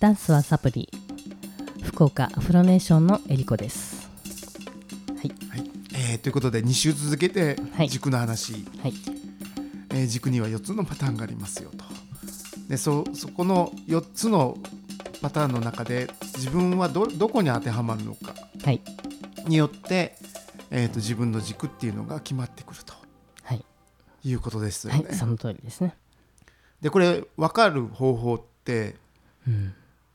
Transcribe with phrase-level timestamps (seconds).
[0.00, 0.88] ダンスはサプリ。
[1.82, 4.08] 福岡アフロネーションのえりこです。
[5.08, 5.32] はい。
[5.50, 5.70] はい。
[5.94, 7.88] えーということで2週続けてはい。
[7.88, 8.52] 軸の話、
[8.82, 8.94] はい。
[9.90, 11.84] えー軸には4つのパターンがありますよと。
[12.68, 14.58] でそそこの4つの
[15.22, 18.80] パターンの中で自分はどどこに当てはまるのかはい。
[19.46, 20.16] によって、
[20.70, 22.94] えー、と自分の軸っていうのが決まってくると
[23.44, 23.64] はい。
[24.24, 25.04] いうことですよね。
[25.06, 25.14] はい。
[25.14, 25.94] その通りですね。
[26.80, 28.96] でこれ分かる方法って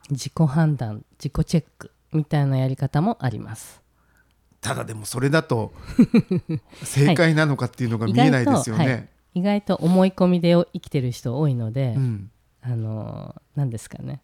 [0.09, 3.81] 自己判断自己チェックみたいなやり方もあります。
[4.61, 5.73] ただでもそれだと
[6.83, 8.85] 正解なのかっていうのが見えないですよね。
[8.85, 9.09] はい。
[9.35, 12.31] 意外と思い込みで生きてる人多いので、うん。
[12.61, 14.21] あの何ですかね。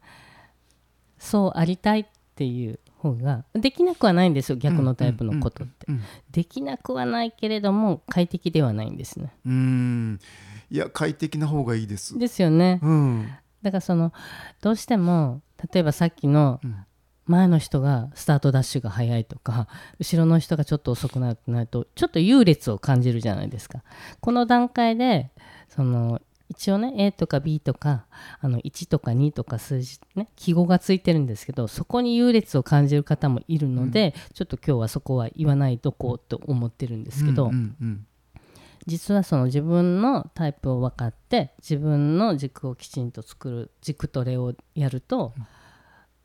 [1.18, 9.34] そうありたいっていう方ができなくはないんですよ逆のタイプのことって、うんできなくはないけれども快適ではないんですね。
[9.46, 10.20] うんうん。
[10.70, 12.18] いや快適な方がいいです。
[12.20, 12.80] ですよね。
[12.84, 13.30] うん
[13.66, 14.14] だからその
[14.62, 15.42] どうしても
[15.74, 16.86] 例えばさっきのうん。
[17.28, 23.84] 前の人がスタートダッシュが早いとか後ろの人がちょっと遅くなるとなるとちょっと優劣を感じるじゃないですか。
[24.20, 25.32] この段階で
[25.68, 28.06] その一応ね A とか B とか
[28.40, 38.08] あの1とか2とか数字ね記号がついてるんですけどそこに優劣を感じる方もいるので、ちょっと今日はそこは言わないとこうと思ってるんですけど、うんうんうん
[38.86, 45.34] 実はその自分のタイプを分かって自分の軸をきちんと作る軸トレをやると、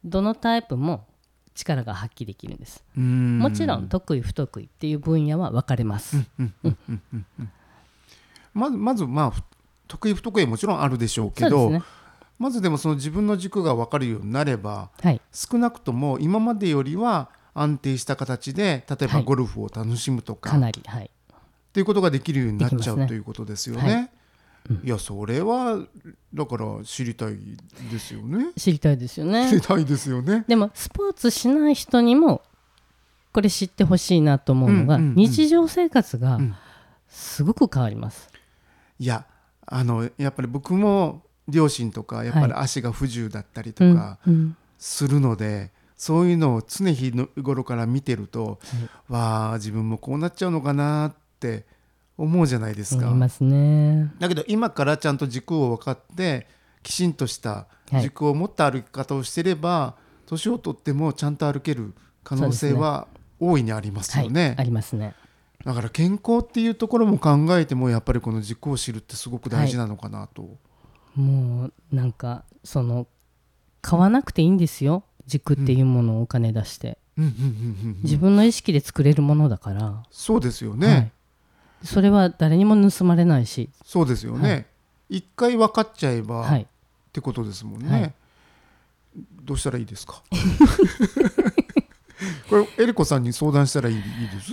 [0.05, 1.07] どのタイプも
[1.55, 3.39] 力が発揮できるんです、うん。
[3.39, 6.17] もちろん得意不得意っていう分野は分かれます、
[8.53, 9.43] まずまずまあふ
[9.89, 11.83] 得意不得意もちろんあるでしょうけどね。
[12.39, 15.21] まずでもその自分の軸が分かるようになればはい。
[15.33, 19.25] 少なくとも今までよりは安定した形で例えばはい。
[19.25, 21.11] ゴルフを楽しむとか,、かなりはい
[21.71, 23.07] っていうことができるようになっちゃう、ね。
[23.07, 24.11] ということですよね。
[24.69, 24.87] はい。
[24.87, 25.79] いやそれは
[26.35, 27.39] だから知りたい
[27.91, 28.53] ですよね。
[28.57, 30.45] 知りたいですよ知ねりたいですよね。
[30.47, 32.43] でもスポーツしない人にも
[33.33, 35.15] これ知ってほしいなと思うのが、うんうんうん。
[35.17, 36.55] 日常生活がうん。
[37.09, 38.29] すごく変わります、
[39.01, 39.27] いや
[39.67, 44.57] あのやっぱり僕も両親とかやっぱりは足が不自由だったりとうんかうん。
[44.79, 48.59] するので、そういうのを常日頃から見てると、
[49.09, 51.67] わあ自分もこうなっちゃうのかなって
[52.17, 53.13] 思うじゃないですか。
[53.41, 54.13] ね。
[54.19, 56.47] だけど今からちゃんと軸を分かって
[56.83, 58.03] きちんとしたはい。
[58.03, 59.97] 軸を持った歩き方をしてれば
[60.27, 61.93] 年を取ってもちゃんと歩ける
[62.23, 63.09] 可能性は
[63.41, 64.55] 大いにありますよね。
[64.59, 65.15] ありますね。
[65.65, 70.57] だから健康っていうところも考えてもやっぱりこの軸を知るってすごく大事なのかなと。
[71.17, 73.09] もうなんかその
[73.83, 75.05] 買わなくていいんですよ。
[75.27, 76.99] 軸っていうものをお金出して、
[78.03, 81.13] 自分の意識で作れるものだから、そうですよね、はい、
[81.83, 84.67] それは誰にも盗まれないし、そうですよね、
[85.09, 86.67] 一回分かっちゃえば、っはい、
[87.13, 88.13] てことですもんね、はい。
[89.45, 90.23] どうしたらいいですか？
[92.49, 94.53] これえりこさんに相談したらいいいいです？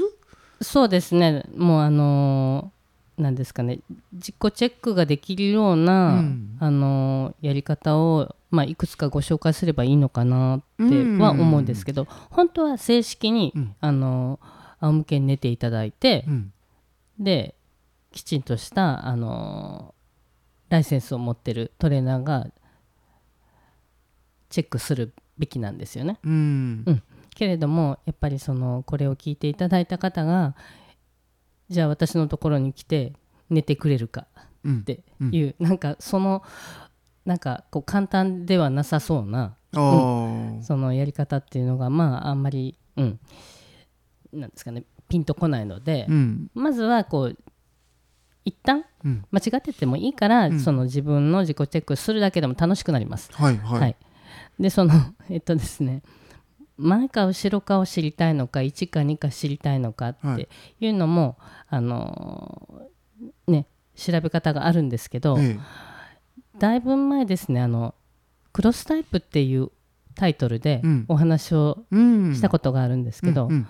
[0.62, 1.44] そうですね。
[1.56, 3.80] もうあのーなんですかね。
[4.14, 6.58] 自己チェックができるような、うん。
[6.60, 10.84] あのーやり方を、まあ、いくつかご紹介すればいいのかなって
[11.20, 13.76] は思うんですけど、本当は正式に、うん。
[13.82, 16.54] あのー仰向けに寝ていただいて、うん
[17.20, 17.56] で
[18.12, 19.98] きちんとした、あのー
[20.70, 22.48] ライセンスを持ってるトレーナーが
[24.50, 26.20] チェックするべきなんですよね。
[26.24, 26.84] うん。
[26.86, 27.04] うん。
[27.34, 30.56] けれどもやっぱりそのこれを聞いていただいた方が
[31.70, 33.14] じゃあ私のところに来て
[33.50, 34.28] 寝てくれるか
[34.64, 34.80] うん。
[34.80, 36.44] っていう、なんかその
[37.26, 40.62] なんかこう簡単ではなさそうなあー。
[40.64, 43.20] そのやり方っていうのがまああんまりうん。
[44.34, 46.52] なんですかねピンとこないので、うん。
[46.54, 47.38] まずはこう
[48.46, 49.26] 一旦うん。
[49.32, 50.60] 間違っててもいいから、うん。
[50.60, 53.32] その自分の自己チェックするだけでも楽しくなります。
[53.34, 53.96] はいはい、はい、
[54.60, 54.94] でその
[55.30, 56.02] えっとですね
[56.78, 60.90] 前か後ろかを知りたいのか1か2か知りたいのかってい。
[60.90, 61.38] うのも、
[61.70, 65.58] あのーね調べ方があるんですけど、え
[66.60, 67.96] だいぶ前ですねあの
[68.54, 69.72] クロスタイプっていう
[70.14, 71.06] タイトルでうん。
[71.08, 72.00] お話をえう
[72.30, 72.36] ん。
[72.36, 73.68] したことがあるんですけど、うんうん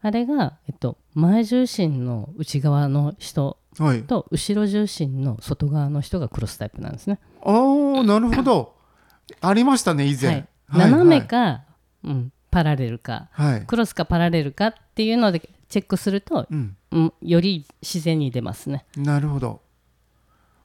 [0.00, 4.02] あれが、えっと、前重心の内側の人はい。
[4.04, 7.18] と後ろ重心の外側の人がクロスタイプなんですね。
[7.42, 8.74] ああなるほど。
[9.40, 11.64] ありましたね以前、はい、斜めか、
[12.04, 13.66] うん、パラレルかはい、はい。
[13.66, 18.86] クロスかパラレルかっていうのでチェックすると、うん、うん、より自然に出ますね。
[18.96, 19.60] なるほど。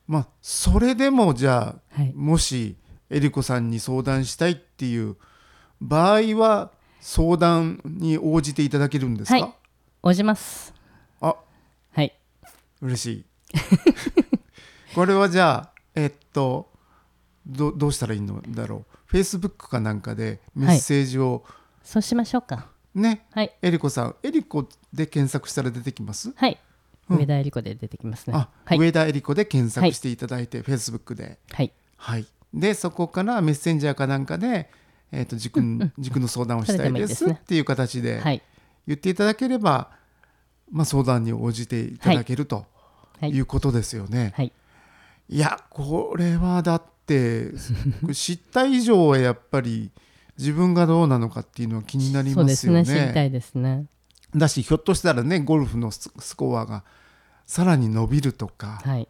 [0.07, 2.78] まあそれでもじゃあはい、もし
[3.10, 5.18] えりこさんに相談したいっていう
[5.81, 9.53] 場合は相談に応じていただけるんですか、はい。
[10.03, 10.74] 応じます。
[11.19, 11.36] あ。
[11.94, 12.15] はい、
[12.81, 13.25] 嬉しい。
[14.95, 16.71] これはじゃあえっと
[17.45, 21.44] どどうしたらいいのだろう？Facebook かなんかでメッセージを、
[21.83, 22.68] そうしましょうか。
[22.94, 23.54] ねはい。
[23.62, 24.15] えりこさん。
[24.21, 26.31] えりこで検索したら出てきます？
[26.36, 26.59] はい、
[27.09, 27.18] うん。
[27.18, 28.33] 上田恵理子で出てきますね。
[28.36, 28.77] あ、はい。
[28.77, 31.39] 上田えりこで検索していただいて、Facebook で。
[31.51, 31.74] はい。
[31.97, 32.27] はい。
[32.54, 34.69] でそこからメッセンジャーかなんかで、
[35.12, 35.62] えー、と軸,、
[36.00, 38.42] 軸の相談をしたいですっていう形ではい。
[38.88, 39.92] 言っていただければ、
[40.72, 42.66] まあ、相談に応じていただけると
[43.19, 43.30] はい。
[43.31, 43.40] い。
[43.40, 44.34] うことですよね。
[44.36, 44.52] はい。
[45.30, 47.52] いやこれはだって
[48.13, 49.92] 知った以上はやっぱり
[50.38, 53.04] 自分がどうなのかっていうのは気になりそうですねますよね。
[53.06, 53.86] 知りたいですね。
[54.36, 56.84] だしひょっとしたらねゴルフのススコアが
[57.46, 59.07] さらに伸びるとか、はい。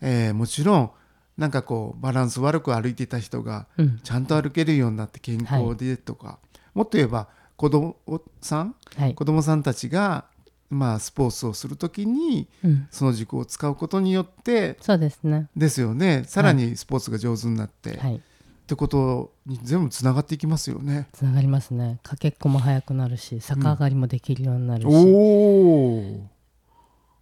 [0.00, 0.90] えーもちろん
[1.36, 3.98] なんかこうバランス悪く歩いていた人がうん。
[4.02, 6.38] ちゃんと歩けるようになって健康でとか、
[6.74, 7.96] もっと言えば子供
[8.40, 9.14] さんはい。
[9.14, 10.24] 子供さんたちが、
[10.70, 12.88] まあ、スポーツをするときにうん。
[12.90, 15.48] その軸を使うことによってそうですね。
[15.56, 16.24] ですよね。
[16.26, 18.16] さらにスポーツが上手になって、はい。
[18.16, 18.20] っ
[18.66, 21.06] てことに全部つながっていきますよね。
[21.12, 22.00] つながりますね。
[22.02, 26.26] かけっこも速くなるし逆上がりもできるようになるし、おお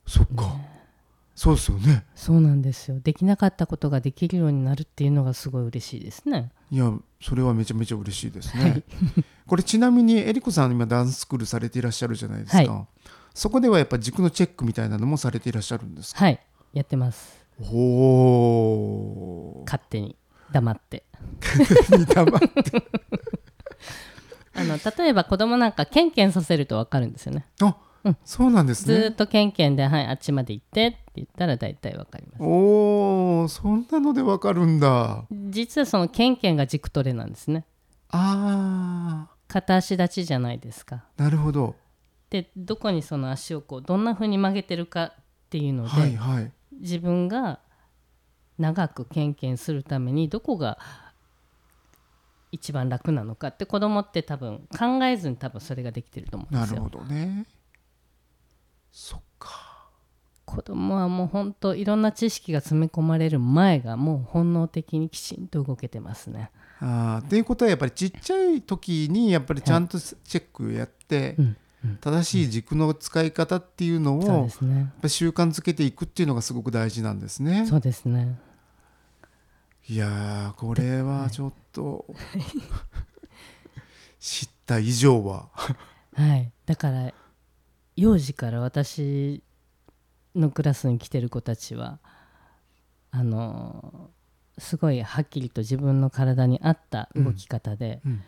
[0.07, 0.57] そっか、
[1.35, 2.05] そうですよね。
[2.15, 3.01] そうなんですよ。
[3.01, 6.53] できなかったことができるようになるっていうのがすごい嬉しいですね。
[6.71, 8.63] いやそれはめちゃめちゃ嬉しいですね。
[8.63, 8.85] はい。
[9.47, 12.87] これちなみにえりこさん今ダンススクールされていらっしゃるじゃないですか、は
[13.35, 16.25] そこではやっぱ軸のチェックみたいなのもされていらっしゃるんですか？
[16.25, 16.41] はい。
[16.73, 17.45] やってます。
[17.61, 17.65] お
[19.61, 20.17] お勝手に
[20.53, 21.05] 黙って。
[21.97, 22.89] に黙って。
[24.57, 27.45] あの例えば子供なんかケンケンさせると分かるんですよね。
[27.61, 32.43] あ、うんそうなんですずーっねとケンケンで、はい、あっちまで行ってって言ったら大体分かります。
[32.43, 35.25] おおそんなのでわかるんだ。
[35.31, 37.65] 実はそのケンケンが軸トレなんですね。
[38.11, 41.05] あ片足立ちじゃないですか。
[41.17, 41.77] ーなるほど。
[42.31, 45.13] でどこにその足をこうどんな風に曲げてるかっ
[45.51, 46.53] ていうので、はいはい。
[46.73, 47.61] 自分が
[48.59, 50.79] 長くケンケンするためにどこが
[52.53, 56.83] 一番楽なのかって子供って多分考えずに多分それができてると思うんですよ。
[56.83, 57.05] なるほ。
[57.05, 57.47] どね
[58.97, 59.89] そっか
[60.45, 66.53] 子供はもう本当いろんな知識が詰め込まれる前がもう本能的にきちんと動けてますね。
[66.79, 71.57] あーっていうことはやっぱりちっちゃい時にやっぱりちゃんとチェックやって、うんうん
[72.01, 74.93] 正しい軸の使い方っていうのをそうやっですね。
[75.03, 77.67] ぱり習慣づけていくっていうのがすごく大事なんですね。
[77.67, 78.39] そうですね。
[79.87, 82.07] いやーこれはちょっと
[84.19, 85.51] 知った以上は
[86.15, 86.51] はい。
[86.65, 87.13] だから
[87.97, 89.43] 幼児から私
[90.35, 91.99] のクラスに来てる子たちは
[93.11, 94.11] あの
[94.59, 98.23] すごいはっきりと自分の体に合った動き方で、うん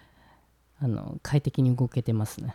[0.78, 2.54] あの快適に動けてますね。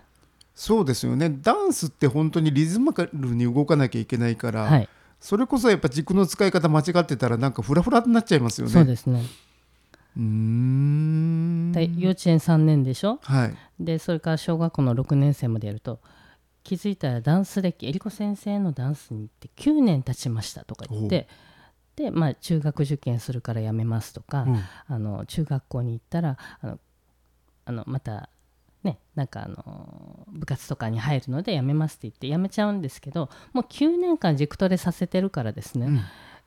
[0.54, 4.90] そうですよねダンスって本当にリズムカルに動かなきゃいけないから、はい。
[5.20, 8.74] それこそやっぱ軸の使い方間違ってたらなんかフラフラになっちゃいますよね。
[8.74, 9.24] そうですね。
[10.16, 13.18] うーんで幼稚園3年でしょ？
[13.24, 16.00] はいでそれから小学校の6年生までやると
[16.64, 21.28] 気づいたらダンス歴えりこ先生のダンスに行って9年経ちましたとか言って
[21.96, 24.64] で、まあ、中学受験するからやめますとか、うん。
[24.88, 26.80] あの中学校に行ったらあの
[27.66, 28.30] あのまた
[28.84, 36.02] ねなんかあの部活とかに入るのでやめますって言ってやめちゃうんですけどもう9年間軸トレさせてるからですね、うん。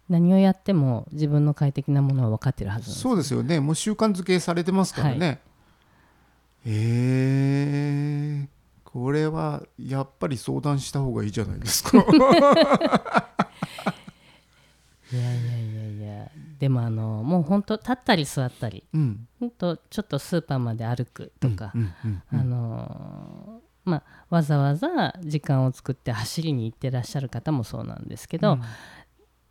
[0.08, 3.60] 何をやっても自分の快適なものは分かってるはずそうですよね。
[3.60, 5.40] もう習慣づけされてますからね。
[6.66, 6.72] えー、
[8.94, 11.98] これはやっぱり相談した方がいいじゃないですか。
[11.98, 12.00] い
[15.16, 16.30] やいやいやいや。
[16.60, 18.84] でもあのもう本当立ったり座ったり。
[18.94, 19.26] うん。
[19.40, 21.80] ほんとちょっとスーパーまで歩くとか、うん。
[22.04, 22.22] うん。
[22.32, 22.40] うん。
[22.40, 28.62] あのーまあ、わざわざ時間を作って走りに行ってらっしゃる方もそうなんですけど、うん。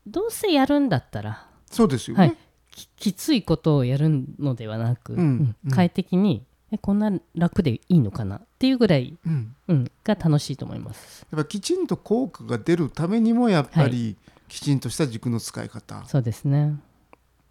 [0.07, 2.27] どうせやるんだったら、そうですよね。
[2.27, 2.37] はい、
[2.71, 4.09] ききついことをやる
[4.39, 5.19] のではなく、うん。
[5.19, 5.55] うん。
[5.65, 5.71] うん。
[5.71, 11.25] 快適にえこんな楽でいいのかなっていうぐらい、うんうん、が楽しいと思います。
[11.31, 16.75] やっぱきちんと効果が出るためにもやっぱりきちんとした軸の使い方、そうですね。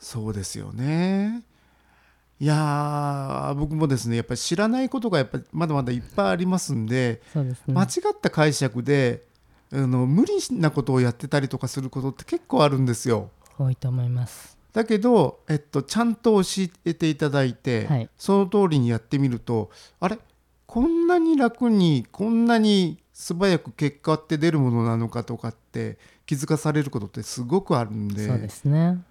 [0.00, 1.44] そうですよね。
[2.40, 7.54] いやー僕もですねやっぱり知らないことがやっぱりまだまだいっぱいありますんで、ね。
[7.68, 9.22] 間違った解釈で
[9.72, 13.30] あの無理なことをやってたりとかすることって結構あるんですよ。
[13.56, 14.58] 多いと思います。
[14.72, 16.48] だけど、えっと、ちゃんと教
[16.84, 20.18] えていただいて、はいその通りにやってみるとあれ？
[20.66, 29.02] こんなに楽にこんなに素早く結果って出るものなのかとかって気づかされることってすごくあるんでそうですね。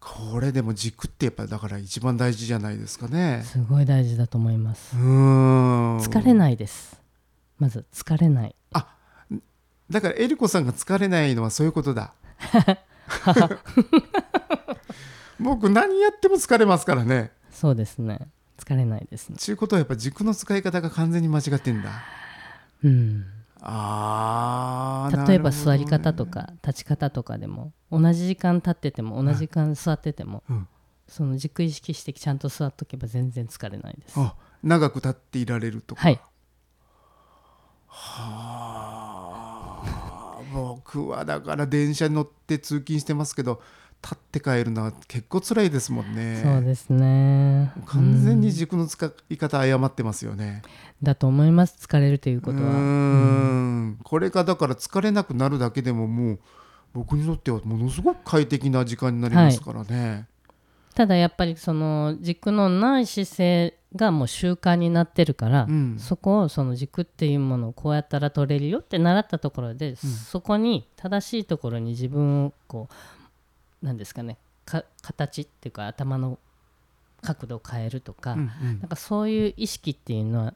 [0.00, 3.42] これでも軸ってやっぱだから一番大事じゃないですかね。
[3.44, 5.00] すごい大事だと思いますう。
[5.00, 6.98] ーん疲れないです。
[7.58, 8.54] まず疲れない。
[9.90, 12.14] だからえりこさんが疲れないのはそういうことだ。
[15.40, 17.32] 僕何やっても疲れますからね。
[17.50, 18.28] そうですね。
[18.58, 19.36] 疲れないですね。
[19.38, 21.90] ちゅうことはやっぱ軸の使い方が完全に間違ってんだ。
[22.82, 23.26] うん。
[23.60, 30.68] あー例えば座り方とか立ち方とかでも同じ時間立ってても同じ時間座ってても、うん。
[31.08, 34.14] その軸意識してちゃんと座っとけば全然疲れないです。
[34.18, 36.02] あ長く立っていられるとか。
[36.02, 36.20] はい。
[37.88, 43.60] はあ僕はだから電車に乗って通勤してますけど
[44.02, 46.40] 立って帰るのは結構辛いですもんね。
[46.42, 47.72] そうですね。
[47.86, 50.62] 完全にうん軸の使い方誤ってますよね。
[51.02, 51.76] だと思います。
[51.80, 52.64] 疲れるといううことは。
[52.64, 53.98] ーん。
[54.02, 56.38] これがだから疲れなくなるだけでももう
[56.92, 60.26] 僕にとってはものすごく快適な時間になりますからね、
[60.94, 65.96] ただやっぱりその軸のない姿勢がもう習慣になってるから、うん。
[65.98, 72.94] そこをその軸っていうものをこうやったら取れるよって習ったところで、そこに正しいところに自分をこう
[73.84, 76.38] なんですかねか形っていうか頭の
[77.20, 78.48] 角度を変えるとか、うんうん。
[78.80, 80.54] なんかそういう意識っていうのは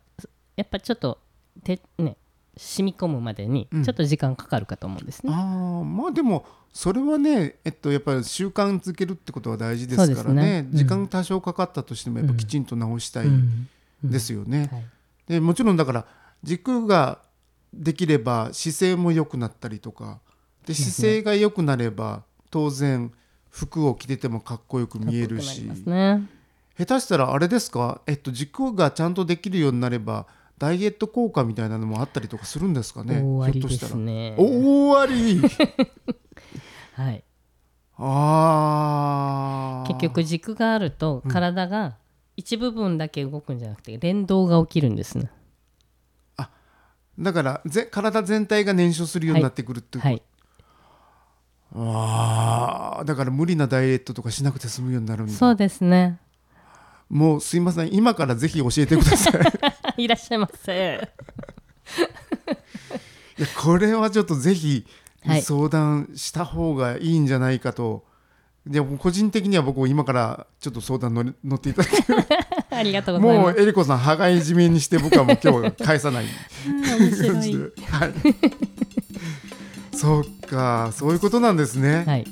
[0.56, 1.18] やっぱちょっと
[1.62, 2.16] てね
[2.56, 3.84] 染み込むまでにうん。
[3.84, 5.32] ちょっと時間かかるかと思うんですね。
[5.32, 10.62] あーまあでもそれはね、えっと、やっぱり習慣づけるってことは大事ですからね。
[10.62, 13.68] ねうん時間多少かかったとしてもやっぱきちんと直したいうん。
[14.04, 14.10] うん。
[14.10, 14.68] ですよね。
[14.72, 14.84] はい。
[15.26, 16.06] でもちろんだから
[16.42, 17.18] 軸が
[17.72, 20.20] できれば姿勢も良くなったりとか
[20.66, 23.12] で姿勢が良くなれば当然
[23.50, 26.28] 服を着ててもかっこよく見えるしね。
[26.78, 30.26] 下手したらあれですか、えっと、軸がちゃんとできるようになれば
[30.58, 33.20] ダイエット効果みたいなのもあったりとかするんですかね？
[33.22, 33.92] 大ありでひょっとしたら。
[33.92, 34.34] すね。
[34.38, 35.40] 大あり
[36.94, 37.24] はい。
[37.96, 41.96] あー結局軸があると体が
[42.36, 45.30] 一部分だけ動くんじゃなくて連動が起きるんですね。
[47.18, 50.22] だからぜ体全体が燃焼するようになってくるっていうこと、はい。
[51.74, 56.18] あーだから無理なダイエットとかしなくて済むようになるんだそうですね。
[57.08, 59.30] もうすいません今からぜひ教えてくださ
[59.96, 61.08] いいらっしゃいませ。
[63.38, 64.84] いやこれはちょっとぜひ
[65.24, 68.04] はい相談した方がいいんじゃないかと、
[68.66, 72.26] でも個人的には僕今からちょっと相談乗り乗っていただける
[72.70, 73.54] ありがとうございます。
[73.54, 76.26] もうえりこさん羽交い締めにして僕はもう今日返さない
[76.66, 77.72] 面白い。
[77.90, 78.77] はい
[79.98, 82.24] そうかそういうことなんですね、はい。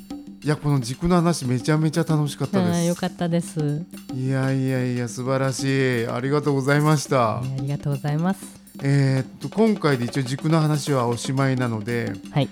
[0.43, 3.85] い、やこの軸の話めちゃめちゃ楽しかったですよかったです。
[4.15, 8.41] いやいやいや素晴らしいありがとうございました、ありがとうございます。
[8.85, 12.49] えーっと今回で一応軸の話はおしまいなのではい。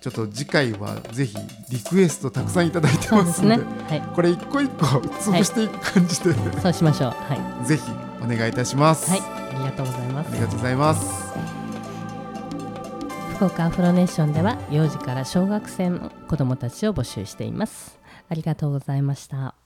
[0.00, 1.36] ちょっと次回はぜひ
[1.70, 3.58] リクエストたくさんいただいてまのでですすね。
[3.88, 4.02] はい。
[4.14, 7.10] これ一個一個潰していく感じで、そうしましょう。
[7.10, 7.66] はい。
[7.66, 7.82] ぜひ
[8.22, 9.20] お願いいたします、はい。
[9.20, 10.40] ありがとうございますあり。
[10.40, 11.43] がとうございます
[13.44, 18.00] 福岡アフロネーションでは幼児から小学生の子どもたちを募集しています。
[18.30, 19.63] ありがとうございました。